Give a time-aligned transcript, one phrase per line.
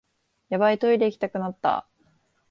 [0.49, 1.87] ヤバい、トイレ行きたくなった